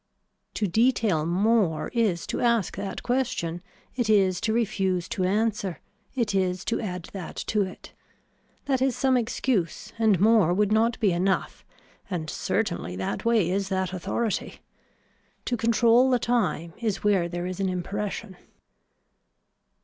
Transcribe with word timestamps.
To 0.55 0.65
detail 0.65 1.27
more 1.27 1.89
is 1.93 2.25
to 2.25 2.41
ask 2.41 2.75
that 2.75 3.03
question, 3.03 3.61
it 3.95 4.09
is 4.09 4.41
to 4.41 4.51
refuse 4.51 5.07
to 5.09 5.25
answer, 5.25 5.79
it 6.15 6.33
is 6.33 6.65
to 6.65 6.81
add 6.81 7.09
that 7.13 7.35
to 7.45 7.61
it. 7.61 7.93
That 8.65 8.81
is 8.81 8.95
some 8.95 9.15
excuse 9.15 9.93
and 9.99 10.19
more 10.19 10.55
would 10.55 10.71
not 10.71 10.99
be 10.99 11.11
enough 11.11 11.63
and 12.09 12.31
certainly 12.31 12.95
that 12.95 13.25
way 13.25 13.51
is 13.51 13.69
that 13.69 13.93
authority. 13.93 14.61
To 15.45 15.55
control 15.55 16.09
the 16.09 16.17
time 16.17 16.73
is 16.79 17.03
where 17.03 17.29
there 17.29 17.45
is 17.45 17.59
an 17.59 17.69
impression. 17.69 18.37